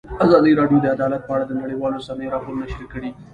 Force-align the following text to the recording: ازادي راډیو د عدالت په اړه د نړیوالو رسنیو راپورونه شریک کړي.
ازادي 0.25 0.51
راډیو 0.59 0.79
د 0.83 0.87
عدالت 0.95 1.21
په 1.25 1.31
اړه 1.35 1.45
د 1.47 1.53
نړیوالو 1.61 1.99
رسنیو 2.01 2.33
راپورونه 2.33 2.65
شریک 2.73 2.89
کړي. 2.93 3.09